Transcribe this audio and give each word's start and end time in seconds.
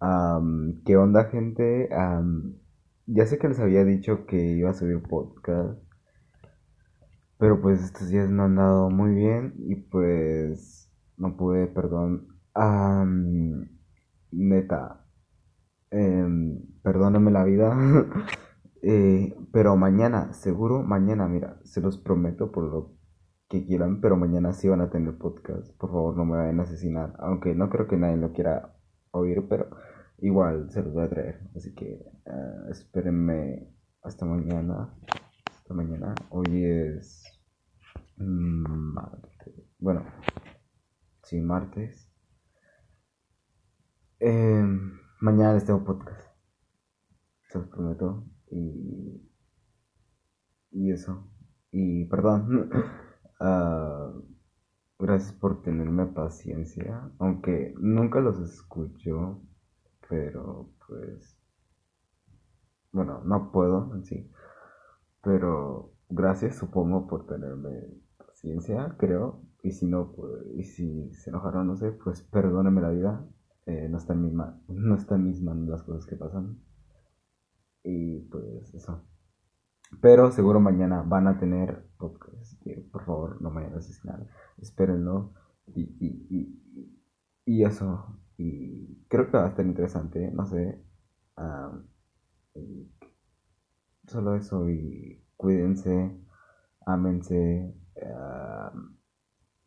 Am, 0.00 0.82
¿qué 0.84 0.96
onda, 0.96 1.24
gente? 1.26 1.88
Ya 3.06 3.26
sé 3.26 3.38
que 3.38 3.48
les 3.48 3.60
había 3.60 3.84
dicho 3.84 4.24
que 4.26 4.36
iba 4.56 4.70
a 4.70 4.74
subir 4.74 5.02
podcast, 5.02 5.78
pero 7.38 7.60
pues 7.60 7.82
estos 7.82 8.08
días 8.08 8.30
no 8.30 8.44
han 8.44 8.56
dado 8.56 8.90
muy 8.90 9.14
bien 9.14 9.54
y 9.58 9.76
pues 9.76 10.90
no 11.16 11.36
pude, 11.36 11.66
perdón. 11.66 12.28
Am, 12.54 13.68
neta, 14.30 15.06
em, 15.90 16.60
perdóname 16.82 17.30
la 17.30 17.44
vida. 17.44 17.76
Eh, 18.82 19.36
pero 19.52 19.76
mañana, 19.76 20.32
seguro, 20.32 20.82
mañana, 20.82 21.28
mira, 21.28 21.60
se 21.64 21.82
los 21.82 21.98
prometo 21.98 22.50
por 22.50 22.64
lo 22.64 22.96
que 23.48 23.66
quieran, 23.66 24.00
pero 24.00 24.16
mañana 24.16 24.54
sí 24.54 24.68
van 24.68 24.80
a 24.80 24.88
tener 24.90 25.18
podcast. 25.18 25.76
Por 25.78 25.90
favor, 25.90 26.16
no 26.16 26.24
me 26.24 26.38
vayan 26.38 26.60
a 26.60 26.62
asesinar, 26.62 27.14
aunque 27.18 27.54
no 27.54 27.68
creo 27.68 27.86
que 27.88 27.98
nadie 27.98 28.16
lo 28.16 28.32
quiera 28.32 28.79
oír, 29.12 29.46
pero 29.48 29.70
igual 30.18 30.70
se 30.70 30.82
los 30.82 30.92
voy 30.92 31.04
a 31.04 31.10
traer. 31.10 31.40
Así 31.56 31.74
que 31.74 32.04
ah, 32.26 32.66
espérenme 32.70 33.68
hasta 34.02 34.24
mañana. 34.26 34.94
Hasta 35.50 35.74
mañana. 35.74 36.14
Hoy 36.30 36.64
es 36.64 37.24
mm, 38.16 38.94
martes. 38.94 39.54
Bueno, 39.78 40.04
sí, 41.22 41.40
martes. 41.40 42.10
Em, 44.18 44.98
mañana 45.20 45.54
les 45.54 45.64
tengo 45.64 45.84
podcast. 45.84 46.28
Se 47.48 47.58
los 47.58 47.68
prometo. 47.68 48.24
Y, 48.50 49.30
y 50.72 50.92
eso. 50.92 51.30
Y 51.70 52.04
perdón. 52.06 52.70
Ah, 53.42 54.12
gracias 55.00 55.32
por 55.32 55.62
tenerme 55.62 56.06
paciencia. 56.06 57.10
Aunque 57.18 57.74
nunca 57.78 58.20
los 58.20 58.38
escucho. 58.40 59.40
Pero 60.08 60.70
pues. 60.86 61.38
Bueno, 62.92 63.22
no 63.24 63.52
puedo 63.52 63.94
en 63.94 64.04
sí. 64.04 64.30
Pero 65.22 65.92
gracias, 66.08 66.56
supongo, 66.56 67.06
por 67.06 67.26
tenerme 67.26 67.88
paciencia, 68.16 68.96
creo. 68.98 69.42
Y 69.62 69.72
si 69.72 69.86
no, 69.86 70.12
pues, 70.12 70.46
y 70.56 70.64
si 70.64 71.12
se 71.12 71.30
enojaron, 71.30 71.66
no 71.66 71.76
sé, 71.76 71.92
pues 71.92 72.22
perdóname 72.22 72.80
la 72.80 72.90
vida. 72.90 73.26
Eh, 73.66 73.88
no 73.88 73.98
está 73.98 74.14
en 74.14 74.22
mi 74.22 74.32
no 74.32 74.94
está 74.96 75.16
en 75.16 75.24
mis 75.24 75.42
manos 75.42 75.68
las 75.68 75.82
cosas 75.82 76.06
que 76.06 76.16
pasan. 76.16 76.58
Y 77.84 78.20
pues 78.30 78.74
eso. 78.74 79.04
Pero 80.00 80.30
seguro 80.30 80.60
mañana 80.60 81.02
van 81.02 81.26
a 81.26 81.38
tener 81.38 81.86
podcast. 81.98 82.60
Por 82.92 83.04
favor 83.04 83.42
no 83.42 83.50
me 83.50 83.62
vayan. 83.62 84.28
Espérenlo. 84.60 85.32
Y, 85.74 85.82
y, 86.00 86.26
y, 86.30 87.00
y 87.46 87.64
eso. 87.64 88.18
Y 88.38 89.04
creo 89.08 89.30
que 89.30 89.36
va 89.38 89.46
a 89.46 89.48
estar 89.48 89.66
interesante. 89.66 90.30
No 90.32 90.46
sé. 90.46 90.80
y 92.54 92.88
solo 94.06 94.36
eso. 94.36 94.68
Y 94.70 95.22
cuídense. 95.36 96.12
Ámense. 96.86 97.74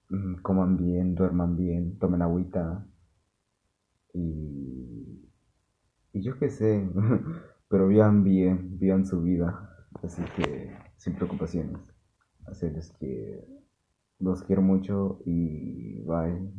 mm, 0.09 0.35
coman 0.41 0.77
bien. 0.77 1.15
Duerman 1.15 1.55
bien. 1.57 1.97
Tomen 1.99 2.21
agüita. 2.21 2.85
Y, 4.13 5.29
y 6.13 6.21
yo 6.21 6.37
qué 6.39 6.49
sé. 6.49 6.87
Pero 7.69 7.87
vivan 7.87 8.23
bien. 8.23 8.79
Vivan 8.79 9.05
su 9.05 9.21
vida. 9.21 9.69
Así 10.03 10.23
que 10.35 10.75
sin 10.97 11.15
preocupaciones. 11.15 11.79
Así 12.45 12.67
es 12.67 12.91
que 12.99 13.62
los 14.23 14.43
quiero 14.43 14.61
mucho 14.61 15.19
y 15.25 16.01
bye. 16.03 16.51